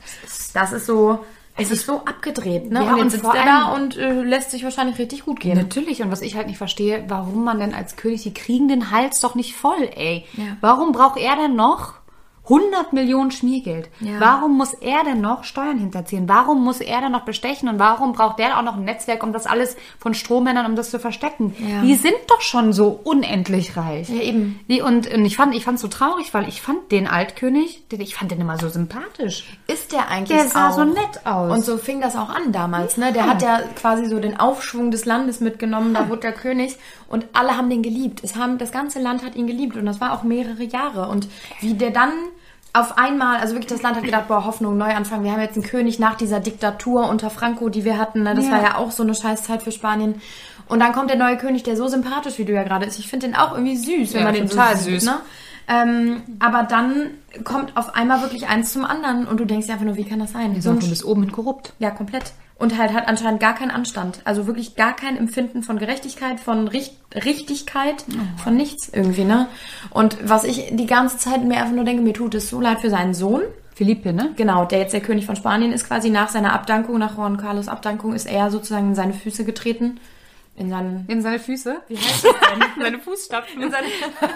[0.53, 1.23] Das ist so,
[1.59, 2.83] es ist so abgedreht, ne?
[2.83, 5.57] Ja, und jetzt und sitzt er da und äh, lässt sich wahrscheinlich richtig gut gehen.
[5.57, 8.91] Natürlich, und was ich halt nicht verstehe, warum man denn als König, die kriegen den
[8.91, 10.25] Hals doch nicht voll, ey.
[10.33, 10.57] Ja.
[10.61, 11.98] Warum braucht er denn noch
[12.49, 13.89] 100 Millionen Schmiergeld?
[13.99, 14.19] Ja.
[14.19, 16.27] Warum muss er denn noch Steuern hinterziehen?
[16.27, 17.69] Warum muss er denn noch bestechen?
[17.69, 20.89] Und warum braucht der auch noch ein Netzwerk, um das alles von Strohmännern, um das
[20.89, 21.55] zu verstecken?
[21.59, 21.81] Ja.
[21.81, 24.09] Die sind doch schon so unendlich reich.
[24.09, 24.59] Ja, eben.
[24.67, 28.01] Die, und, und ich fand ich fand so traurig, weil ich fand den Altkönig, den,
[28.01, 29.45] ich fand den immer so sympathisch.
[29.67, 30.75] ist der eigentlich Der sah auch.
[30.75, 31.51] so nett aus.
[31.51, 33.13] Und so fing das auch an damals, ne?
[33.13, 37.25] Der hat ja quasi so den Aufschwung des Landes mitgenommen, da wurde der König und
[37.33, 38.21] alle haben den geliebt.
[38.23, 41.07] Es haben, das ganze Land hat ihn geliebt und das war auch mehrere Jahre.
[41.09, 41.27] Und
[41.59, 42.11] wie der dann
[42.73, 45.65] auf einmal, also wirklich das Land hat gedacht, boah, Hoffnung, Neuanfang, wir haben jetzt einen
[45.65, 48.35] König nach dieser Diktatur unter Franco, die wir hatten, ne?
[48.35, 48.51] Das Ja.
[48.51, 50.21] war ja auch so eine Scheißzeit für Spanien.
[50.67, 52.99] Und dann kommt der neue König, der so sympathisch, wie du ja gerade ist.
[52.99, 55.05] Ich finde den auch irgendwie süß, wenn Ja, man den total so sieht, süß.
[55.05, 55.15] ne?
[55.67, 57.11] Ähm, aber dann
[57.43, 60.19] kommt auf einmal wirklich eins zum anderen und du denkst dir einfach nur, wie kann
[60.19, 60.59] das sein?
[60.61, 61.73] so ein von bis oben hin korrupt.
[61.79, 62.33] ja, komplett.
[62.59, 64.19] Und halt hat anscheinend gar keinen Anstand.
[64.25, 68.03] Also wirklich gar kein Empfinden von Gerechtigkeit, von Richt Richtigkeit,
[68.43, 69.47] von nichts irgendwie, ne?
[69.89, 72.81] Und was ich die ganze Zeit mir einfach nur denke, mir tut es so leid
[72.81, 73.41] für seinen Sohn.
[73.73, 74.33] Philippe, ne?
[74.35, 77.69] Genau, der jetzt der König von Spanien ist, quasi nach seiner Abdankung, nach Juan Carlos
[77.69, 80.01] Abdankung, ist er sozusagen in seine Füße getreten.
[80.59, 81.05] In seinen.
[81.07, 81.81] In seine Füße.
[81.87, 82.63] Wie heißt das denn?
[82.83, 83.61] Seine Fußstapfen.
[83.61, 83.87] In seine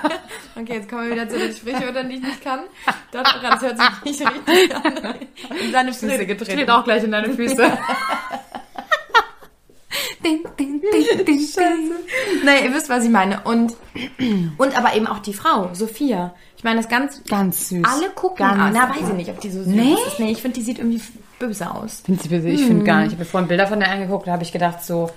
[0.55, 2.61] okay, jetzt kommen wir wieder zu den Sprichwörtern, die ich nicht kann.
[3.11, 5.15] Das, das hört sich nicht richtig an.
[5.61, 6.51] In seine Füße getreten.
[6.51, 7.55] Steht auch gleich in deine Füße.
[10.23, 11.91] ding, ding, ding, ding, ding.
[12.45, 13.41] Nee, ihr wisst, was ich meine.
[13.41, 13.75] Und,
[14.57, 16.33] und aber eben auch die Frau, Sophia.
[16.55, 17.21] Ich meine, das ganz...
[17.25, 17.83] Ganz süß.
[17.83, 18.71] Alle gucken Ganz an.
[18.73, 19.95] Na, weiß ich nicht, ob die so süß Nee?
[20.07, 20.19] ist.
[20.19, 21.01] Nee, ich finde, die sieht irgendwie
[21.37, 22.01] böse aus.
[22.05, 22.47] Findest du böse?
[22.47, 23.07] Ich finde gar nicht.
[23.07, 25.09] Ich habe mir vorhin Bilder von der angeguckt, da habe ich gedacht so,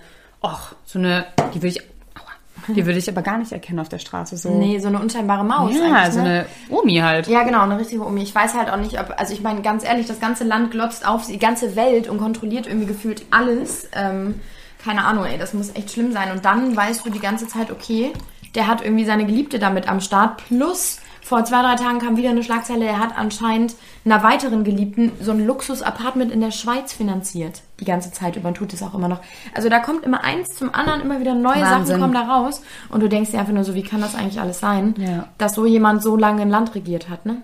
[0.43, 3.89] ach, so eine, die würde ich, aua, die würde ich aber gar nicht erkennen auf
[3.89, 4.37] der Straße.
[4.37, 4.51] So.
[4.51, 6.25] Nee, so eine unscheinbare Maus ja, so ne?
[6.25, 7.27] eine Omi halt.
[7.27, 8.23] Ja, genau, eine richtige Omi.
[8.23, 11.07] Ich weiß halt auch nicht, ob, also ich meine, ganz ehrlich, das ganze Land glotzt
[11.07, 13.89] auf die ganze Welt und kontrolliert irgendwie gefühlt alles.
[13.93, 14.41] Ähm,
[14.83, 16.31] keine Ahnung, ey, das muss echt schlimm sein.
[16.31, 18.13] Und dann weißt du die ganze Zeit, okay,
[18.55, 20.45] der hat irgendwie seine Geliebte damit am Start.
[20.47, 25.11] Plus, vor zwei, drei Tagen kam wieder eine Schlagzeile, er hat anscheinend einer weiteren Geliebten
[25.21, 27.63] so ein Luxus-Apartment in der Schweiz finanziert.
[27.81, 29.19] Die ganze Zeit über und tut es auch immer noch.
[29.53, 31.87] Also da kommt immer eins zum anderen, immer wieder neue Wahnsinn.
[31.87, 32.63] Sachen kommen da raus.
[32.91, 35.27] Und du denkst dir einfach nur so, wie kann das eigentlich alles sein, Ja.
[35.37, 37.43] dass so jemand so lange ein Land regiert hat, ne?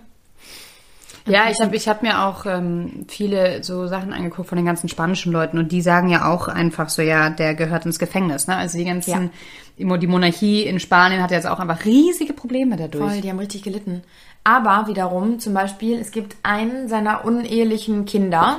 [1.25, 4.89] Ja, ich habe ich hab mir auch ähm, viele so Sachen angeguckt von den ganzen
[4.89, 8.47] spanischen Leuten und die sagen ja auch einfach so, ja, der gehört ins Gefängnis.
[8.47, 8.55] Ne?
[8.57, 9.29] Also die ganzen,
[9.77, 13.11] die Mo- die Monarchie in Spanien hat jetzt auch einfach riesige Probleme dadurch.
[13.11, 14.03] Voll, die haben richtig gelitten.
[14.43, 18.57] Aber wiederum, zum Beispiel, es gibt einen seiner unehelichen Kinder,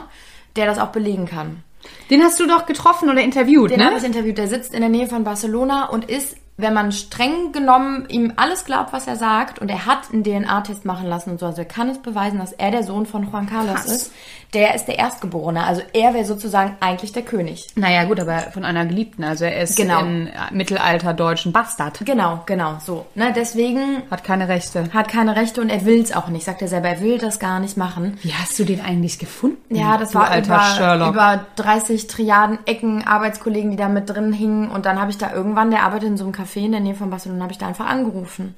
[0.57, 1.62] der das auch belegen kann.
[2.09, 3.87] Den hast du doch getroffen oder interviewt, Den ne?
[3.87, 4.38] habe ich interviewt.
[4.38, 8.64] Der sitzt in der Nähe von Barcelona und ist, wenn man streng genommen ihm alles
[8.64, 11.64] glaubt, was er sagt, und er hat einen DNA-Test machen lassen und so, also er
[11.68, 13.86] kann es beweisen, dass er der Sohn von Juan Carlos Krass.
[13.86, 14.12] ist.
[14.52, 15.64] Der ist der Erstgeborene.
[15.64, 17.66] Also er wäre sozusagen eigentlich der König.
[17.74, 19.24] Naja, gut, aber von einer Geliebten.
[19.24, 19.98] Also er ist Genau.
[19.98, 22.00] ein mittelalterdeutschen Bastard.
[22.04, 23.04] Genau, genau, so.
[23.16, 24.84] Ne, deswegen Hat keine Rechte.
[24.94, 26.44] hat keine Rechte und er will es auch nicht.
[26.44, 28.16] Sagt er selber, er will das gar nicht machen.
[28.22, 29.74] Wie hast du den eigentlich gefunden?
[29.74, 31.08] Ja, das war alter über, Sherlock.
[31.14, 34.70] über 30 Triaden Ecken Arbeitskollegen, die da mit drin hingen.
[34.70, 36.94] Und dann habe ich da irgendwann, der arbeitet in so einem Café in der Nähe
[36.94, 38.54] von Barcelona, habe ich da einfach angerufen.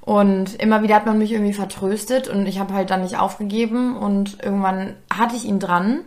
[0.00, 3.96] Und immer wieder hat man mich irgendwie vertröstet und ich habe halt dann nicht aufgegeben
[3.96, 6.00] und irgendwann hatte ich ihn dran.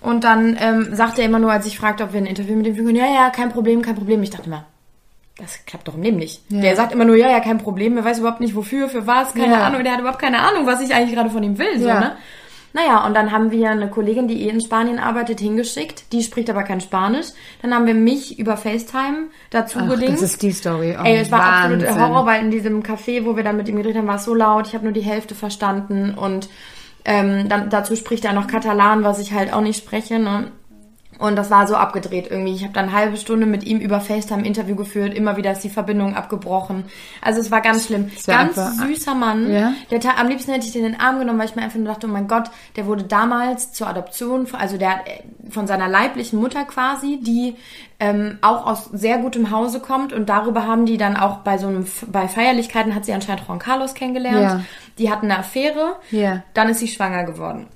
[0.00, 2.66] Und dann ähm, sagte er immer nur, als ich fragte, ob wir ein Interview mit
[2.66, 4.20] ihm führen können, ja, ja, kein Problem, kein Problem.
[4.24, 4.64] Ich dachte immer,
[5.38, 6.42] das klappt doch im Leben nicht.
[6.48, 9.32] Der sagt immer nur, ja, ja, kein Problem, er weiß überhaupt nicht wofür, für was,
[9.34, 9.66] keine Ja.
[9.66, 12.00] Ahnung, der hat überhaupt keine Ahnung, was ich eigentlich gerade von ihm will, so, Ja.
[12.00, 12.16] ne?
[12.74, 16.12] Naja, und dann haben wir eine Kollegin, die eh in Spanien arbeitet, hingeschickt.
[16.12, 17.26] Die spricht aber kein Spanisch.
[17.60, 20.14] Dann haben wir mich über FaceTime dazu Ach, gedingt.
[20.14, 20.96] das ist die Story.
[20.98, 21.86] Oh, Ey, es war Wahnsinn.
[21.86, 24.24] absolut Horror, weil in diesem Café, wo wir dann mit ihm geredet haben, war es
[24.24, 24.66] so laut.
[24.68, 26.14] Ich habe nur die Hälfte verstanden.
[26.14, 26.48] Und
[27.04, 30.18] ähm, dann dazu spricht er noch Katalan, was ich halt auch nicht spreche.
[30.18, 30.50] Ne?
[31.18, 32.54] Und das war so abgedreht irgendwie.
[32.54, 35.14] Ich habe dann eine halbe Stunde mit ihm über FaceTime Interview geführt.
[35.14, 36.84] Immer wieder ist die Verbindung abgebrochen.
[37.20, 38.10] Also es war ganz schlimm.
[38.26, 39.52] Ganz süßer Mann.
[39.52, 39.72] Ja.
[39.90, 41.86] Der am liebsten hätte ich den in den Arm genommen, weil ich mir einfach nur
[41.86, 46.40] dachte, oh mein Gott, der wurde damals zur Adoption, also der äh, von seiner leiblichen
[46.40, 47.56] Mutter quasi, die
[48.00, 51.68] ähm, auch aus sehr gutem Hause kommt und darüber haben die dann auch bei so
[51.68, 54.40] einem bei Feierlichkeiten hat sie anscheinend Juan Carlos kennengelernt.
[54.40, 54.60] Ja.
[54.98, 55.96] Die hatten eine Affäre.
[56.10, 56.42] Ja.
[56.54, 57.68] Dann ist sie schwanger geworden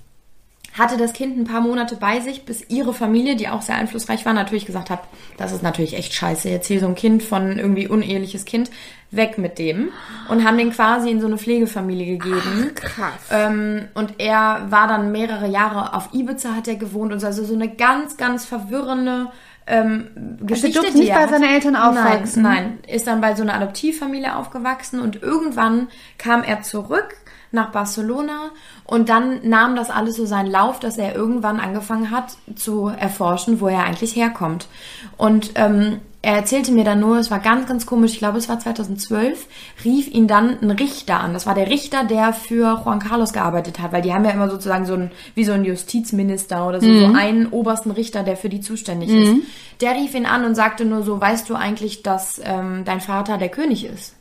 [0.78, 4.26] hatte das Kind ein paar Monate bei sich, bis ihre Familie, die auch sehr einflussreich
[4.26, 5.00] war, natürlich gesagt hat,
[5.38, 8.70] das ist natürlich echt scheiße, jetzt hier so ein Kind von irgendwie uneheliches Kind,
[9.10, 9.90] weg mit dem.
[10.28, 12.72] Und haben den quasi in so eine Pflegefamilie gegeben.
[12.74, 13.12] krass.
[13.30, 17.44] Ähm, und er war dann mehrere Jahre auf Ibiza, hat er gewohnt und so, also
[17.44, 19.28] so eine ganz, ganz verwirrende
[19.66, 20.08] ähm,
[20.42, 20.80] Geschichte.
[20.80, 22.42] durfte die nicht bei seinen Eltern aufwachsen?
[22.42, 27.16] Nein, nein, ist dann bei so einer Adoptivfamilie aufgewachsen und irgendwann kam er zurück
[27.56, 28.50] nach Barcelona
[28.84, 33.60] und dann nahm das alles so seinen Lauf, dass er irgendwann angefangen hat zu erforschen,
[33.60, 34.68] wo er eigentlich herkommt.
[35.16, 38.48] Und ähm, er erzählte mir dann nur, es war ganz, ganz komisch, ich glaube, es
[38.48, 39.46] war 2012,
[39.84, 41.32] rief ihn dann ein Richter an.
[41.32, 44.50] Das war der Richter, der für Juan Carlos gearbeitet hat, weil die haben ja immer
[44.50, 48.48] sozusagen so ein, wie so ein Justizminister oder so, so einen obersten Richter, der für
[48.48, 49.34] die zuständig ist.
[49.80, 53.38] Der rief ihn an und sagte nur so, weißt du eigentlich, dass ähm, dein Vater
[53.38, 54.15] der König ist?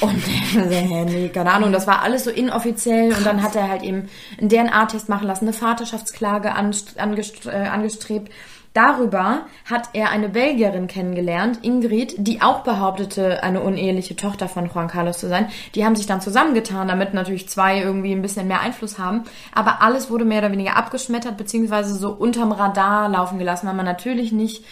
[0.00, 0.22] Und
[0.56, 3.68] er so, hä, nee, keine Ahnung, das war alles so inoffiziell und dann hat er
[3.68, 8.30] halt eben einen DNA-Test machen lassen, eine Vaterschaftsklage anst- angest- äh, angestrebt.
[8.74, 14.88] Darüber hat er eine Belgierin kennengelernt, Ingrid, die auch behauptete, eine uneheliche Tochter von Juan
[14.88, 15.46] Carlos zu sein.
[15.76, 19.22] Die haben sich dann zusammengetan, damit natürlich zwei irgendwie ein bisschen mehr Einfluss haben.
[19.54, 23.86] Aber alles wurde mehr oder weniger abgeschmettert, beziehungsweise so unterm Radar laufen gelassen, weil man
[23.86, 24.64] natürlich nicht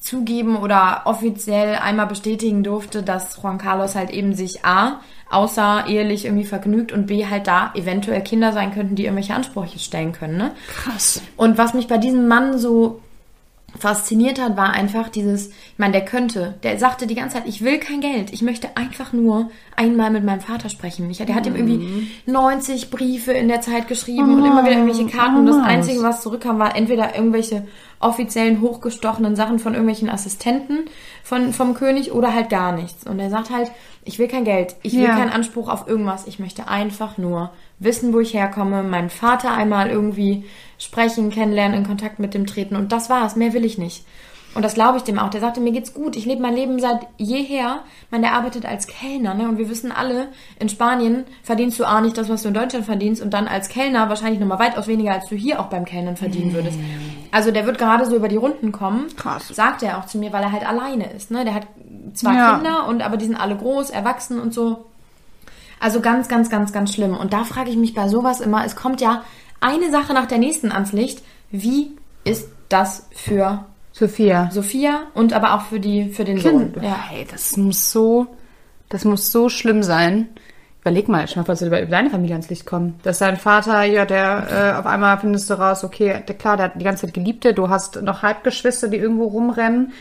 [0.00, 6.46] zugeben oder offiziell einmal bestätigen durfte, dass Juan Carlos halt eben sich A, außerehelich irgendwie
[6.46, 10.38] vergnügt und B, halt da eventuell Kinder sein könnten, die irgendwelche Ansprüche stellen können.
[10.38, 10.52] Ne?
[10.68, 11.20] Krass.
[11.36, 13.00] Und was mich bei diesem Mann so
[13.78, 17.62] fasziniert hat, war einfach dieses, ich meine, der könnte, der sagte die ganze Zeit, ich
[17.62, 21.08] will kein Geld, ich möchte einfach nur einmal mit meinem Vater sprechen.
[21.10, 25.06] Ich, der hat ihm irgendwie 90 Briefe in der Zeit geschrieben und immer wieder irgendwelche
[25.06, 25.62] Karten und das Oh.
[25.62, 27.66] Einzige, was zurückkam, war entweder irgendwelche
[28.00, 30.84] offiziellen hochgestochenen Sachen von irgendwelchen Assistenten
[31.24, 33.06] von, vom König oder halt gar nichts.
[33.06, 33.70] Und er sagt halt,
[34.04, 35.16] ich will kein Geld, ich will Ja.
[35.16, 39.90] keinen Anspruch auf irgendwas, ich möchte einfach nur wissen, wo ich herkomme, meinen Vater einmal
[39.90, 40.44] irgendwie
[40.78, 44.04] sprechen, kennenlernen, in Kontakt mit dem treten und das war's, mehr will ich nicht.
[44.54, 45.28] Und das glaube ich dem auch.
[45.28, 46.16] Der sagte, mir geht's gut.
[46.16, 47.80] Ich lebe mein Leben seit jeher.
[48.10, 49.46] Meine, der arbeitet als Kellner, ne?
[49.46, 52.86] Und wir wissen alle, in Spanien verdienst du auch nicht das, was du in Deutschland
[52.86, 56.16] verdienst und dann als Kellner wahrscheinlich nochmal weitaus weniger, als du hier auch beim Kellnern
[56.16, 56.78] verdienen würdest.
[57.30, 59.06] Also der wird gerade so über die Runden kommen.
[59.16, 59.48] Krass.
[59.48, 61.44] Sagt er auch zu mir, weil er halt alleine ist, ne?
[61.44, 61.66] Der hat
[62.14, 62.54] zwar Ja.
[62.54, 64.86] Kinder und aber die sind alle groß, erwachsen und so.
[65.80, 67.16] Also ganz, ganz, ganz, ganz schlimm.
[67.16, 69.22] Und da frage ich mich bei sowas immer, es kommt ja
[69.60, 71.22] eine Sache nach der nächsten ans Licht.
[71.50, 71.92] Wie
[72.24, 73.64] ist das für
[73.98, 74.48] Sophia.
[74.52, 76.74] Sophia und aber auch für die für den Kind.
[76.74, 76.84] Sohn?
[76.84, 76.96] Ja.
[77.08, 78.28] Hey, das muss so,
[78.88, 80.28] das muss so schlimm sein.
[80.82, 83.00] Überleg mal, schau mal, falls du über deine Familie ans Licht kommen.
[83.02, 86.66] Dass dein Vater, ja, der äh, auf einmal findest du raus, okay, der, klar, der
[86.66, 89.92] hat die ganze Zeit Geliebte, du hast noch Halbgeschwister, die irgendwo rumrennen,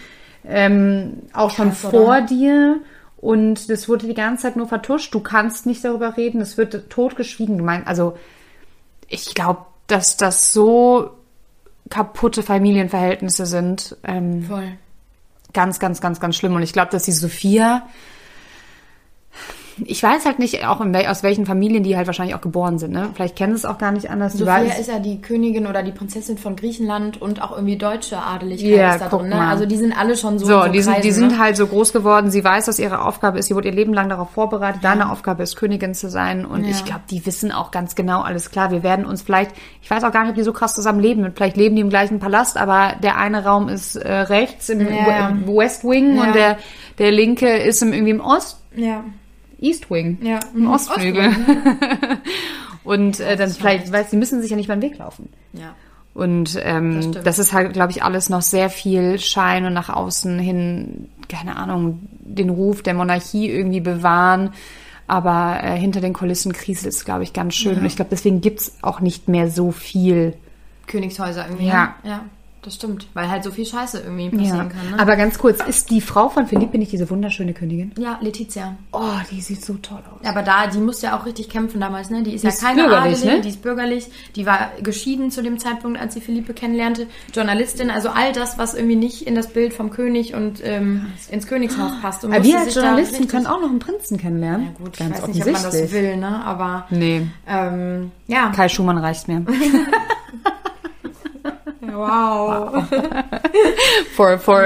[0.47, 1.91] ähm, auch schon Krass, oder?
[1.91, 2.77] vor dir.
[3.17, 5.13] Und das wurde die ganze Zeit nur vertuscht.
[5.13, 6.39] Du kannst nicht darüber reden.
[6.39, 7.57] Es wird totgeschwiegen.
[7.57, 8.15] Du meinst, also
[9.07, 11.11] ich glaube, dass das so
[11.89, 13.97] kaputte Familienverhältnisse sind.
[14.03, 14.77] Ähm, Voll.
[15.53, 16.55] ganz, ganz, ganz, ganz schlimm.
[16.55, 17.87] Und ich glaube, dass die Sophia,
[19.85, 22.91] ich weiß halt nicht, auch wel aus welchen Familien die halt wahrscheinlich auch geboren sind.
[22.93, 23.09] Ne?
[23.13, 24.33] Vielleicht kennen sie es auch gar nicht anders.
[24.33, 28.69] Sophia ist ja die Königin oder die Prinzessin von Griechenland und auch irgendwie deutsche Adeligkeit
[28.69, 29.29] Ja, ist da drin.
[29.29, 29.39] Ne?
[29.39, 30.45] Also die sind alle schon so.
[30.45, 31.39] so, in die sind, die Kreisen, sind ne?
[31.39, 32.31] halt so groß geworden.
[32.31, 33.47] Sie weiß, dass ihre Aufgabe ist.
[33.47, 34.83] Sie wurde ihr Leben lang darauf vorbereitet.
[34.83, 36.45] Deine Aufgabe ist, Königin zu sein.
[36.45, 36.71] Und Ja.
[36.71, 38.71] ich glaube, die wissen auch ganz genau alles klar.
[38.71, 41.31] Wir werden uns vielleicht, ich weiß auch gar nicht, ob die so krass zusammen leben.
[41.35, 45.31] Vielleicht leben die im gleichen Palast, aber der eine Raum ist äh, rechts im Ja.
[45.45, 46.23] We- West Wing Ja.
[46.23, 46.57] und der,
[46.99, 49.03] der linke ist im, irgendwie im Ost, Ja.
[49.59, 50.17] East Wing.
[50.21, 50.39] Ja.
[50.55, 51.31] Im Ostflügel.
[52.83, 55.29] und äh, dann vielleicht, weil sie müssen sich ja nicht mal den Weg laufen.
[55.53, 55.75] Ja.
[56.13, 59.89] Und ähm, Das das, ist halt, glaube ich, alles noch sehr viel Schein und nach
[59.89, 64.51] außen hin, keine Ahnung, den Ruf der Monarchie irgendwie bewahren.
[65.05, 67.77] Aber äh, hinter den Kulissen kriselt es, glaube ich, ganz schön.
[67.77, 70.33] Und ich glaube, deswegen gibt's auch nicht mehr so viel.
[70.87, 71.67] Königshäuser irgendwie.
[71.67, 71.95] Ja.
[72.03, 72.09] ne?
[72.09, 72.25] Ja.
[72.67, 73.07] Das stimmt.
[73.13, 74.91] Weil halt so viel Scheiße irgendwie passieren kann.
[74.91, 74.99] Ne?
[74.99, 77.93] Aber ganz kurz, ist die Frau von Philippe nicht diese wunderschöne Königin?
[77.97, 78.75] ja, Letizia.
[78.91, 78.99] Oh,
[79.31, 80.27] die sieht so toll aus.
[80.27, 82.23] Aber da, die musste ja auch richtig kämpfen damals, ne?
[82.23, 83.41] Die ist Die ja ist keine bürgerlich, Adelige, ne?
[83.41, 88.09] die ist bürgerlich, die war geschieden zu dem Zeitpunkt, als sie Philippe kennenlernte, Journalistin, also
[88.09, 92.25] all das, was irgendwie nicht in das Bild vom König und ähm, ins Königshaus passt.
[92.25, 94.65] Und Aber wir als Journalisten können auch noch einen Prinzen kennenlernen.
[94.67, 96.43] Ja gut, ganz ich weiß nicht, ob man das will, ne?
[96.43, 98.49] Aber Nee, ähm, ja.
[98.53, 99.45] Kai Schumann reicht mir.
[101.97, 102.83] Wow.
[104.15, 104.63] For, for,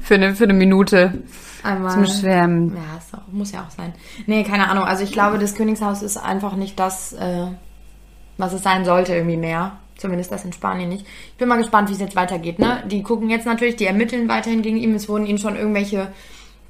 [0.00, 1.22] für, eine, für eine Minute
[1.62, 1.92] Einmal.
[1.92, 2.76] zum Schwärmen.
[2.76, 3.94] Ja, ist auch, muss ja auch sein.
[4.26, 4.84] Nee, keine Ahnung.
[4.84, 7.46] Also ich glaube, das Königshaus ist einfach nicht das, äh,
[8.36, 9.72] was es sein sollte, irgendwie mehr.
[9.96, 11.06] Zumindest das in Spanien nicht.
[11.06, 12.58] Ich bin mal gespannt, wie es jetzt weitergeht.
[12.58, 12.82] Ne?
[12.86, 14.94] Die gucken jetzt natürlich, die ermitteln weiterhin gegen ihn.
[14.96, 16.08] Es wurden ihnen schon irgendwelche,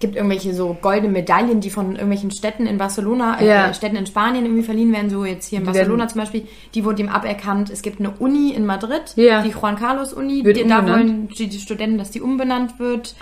[0.02, 3.72] gibt irgendwelche so goldene Medaillen, die von irgendwelchen Städten in Barcelona, äh, Ja.
[3.72, 5.08] Städten in Spanien irgendwie verliehen werden.
[5.08, 6.46] So jetzt hier in Die Barcelona werden- zum Beispiel.
[6.74, 7.70] Die wurde ihm aberkannt.
[7.70, 9.40] Es gibt eine Uni in Madrid, Ja.
[9.40, 10.44] die Juan Carlos Uni.
[10.44, 13.14] Wird Die, da wollen die, die Studenten, dass die umbenannt wird.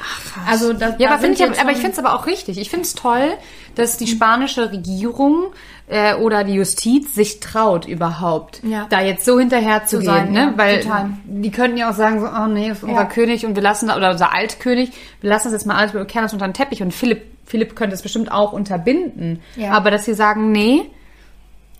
[0.48, 2.58] Also das, Ja, da aber, ich, aber ich finde es aber auch richtig.
[2.58, 3.28] Ich finde es toll,
[3.76, 5.44] dass die spanische Regierung
[5.90, 8.86] äh, oder die Justiz sich traut überhaupt, Ja.
[8.90, 10.06] da jetzt so hinterher zu, Zu gehen.
[10.06, 10.38] sein, ne?
[10.40, 11.10] ja, Weil total.
[11.24, 13.04] die könnten ja auch sagen, so, oh nee, ist unser Ja.
[13.06, 16.04] König und wir lassen, da- oder unser Altkönig, wir lassen das jetzt mal alles, wir
[16.04, 19.40] kehren das unter den Teppich und Philipp, Philipp könnte es bestimmt auch unterbinden.
[19.70, 20.82] Aber dass sie sagen, nee,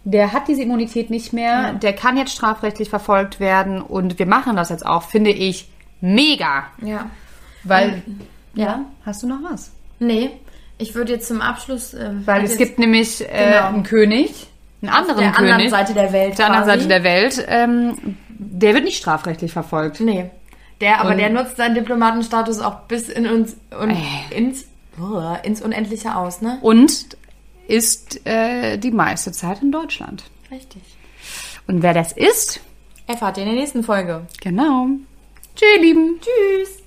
[0.03, 4.57] der hat diese Immunität nicht mehr, der kann jetzt strafrechtlich verfolgt werden und wir machen
[4.57, 5.69] das jetzt auch, finde ich
[6.01, 6.65] mega.
[6.83, 7.07] Ja.
[7.63, 8.03] Weil,
[8.55, 8.81] Ja.
[9.07, 9.71] hast du noch was?
[10.01, 10.31] Nee,
[10.81, 11.95] ich würde jetzt zum Abschluss.
[11.95, 13.67] Äh, Weil es gibt nämlich äh, Genau.
[13.69, 14.47] einen König,
[14.83, 16.31] einen anderen der König, anderen Seite der Welt.
[16.31, 16.65] auf der anderen.
[16.67, 20.01] Seite der Welt, ähm, der wird nicht strafrechtlich verfolgt.
[20.01, 20.31] Nee.
[20.81, 23.99] Der, aber Und- der nutzt seinen Diplomatenstatus auch bis in uns und Ey.
[24.37, 24.65] ins,
[25.01, 26.59] oh, ins Unendliche aus, ne?
[26.63, 27.17] Und
[27.69, 30.25] ist äh, die meiste Zeit in Deutschland.
[30.51, 30.83] Richtig.
[31.69, 32.61] Und wer das ist,
[33.07, 34.23] Erfahrt ihr in der nächsten Folge.
[34.41, 34.87] genau.
[35.55, 36.21] Tschüss, ihr Lieben.
[36.21, 36.80] Tschüss.